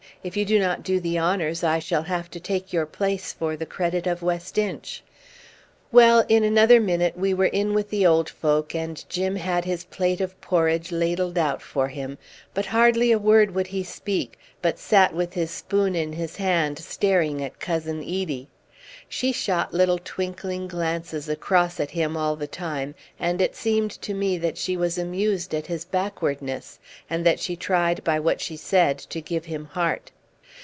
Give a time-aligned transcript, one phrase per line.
[0.23, 3.55] If you do not do the honours, I shall have to take your place for
[3.57, 5.01] the credit of West Inch."
[5.91, 9.85] Well, in another minute we were in with the old folk, and Jim had his
[9.85, 12.19] plate of porridge ladled out for him;
[12.53, 16.77] but hardly a word would he speak, but sat with his spoon in his hand
[16.77, 18.47] staring at Cousin Edie.
[19.07, 24.13] She shot little twinkling glances across at him all the time, and it seemed to
[24.13, 26.79] me that she was amused at his backwardness,
[27.09, 30.11] and that she tried by what she said to give him heart.